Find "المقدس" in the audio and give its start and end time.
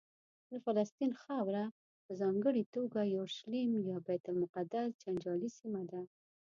4.31-4.87